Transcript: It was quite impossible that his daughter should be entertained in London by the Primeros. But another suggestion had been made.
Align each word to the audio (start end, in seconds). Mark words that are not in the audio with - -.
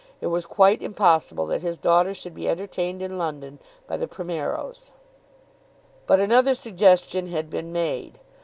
It 0.19 0.27
was 0.33 0.47
quite 0.47 0.81
impossible 0.81 1.45
that 1.45 1.61
his 1.61 1.77
daughter 1.77 2.15
should 2.15 2.33
be 2.33 2.49
entertained 2.49 3.03
in 3.03 3.19
London 3.19 3.59
by 3.85 3.97
the 3.97 4.07
Primeros. 4.07 4.89
But 6.07 6.19
another 6.19 6.55
suggestion 6.55 7.27
had 7.27 7.51
been 7.51 7.71
made. 7.71 8.19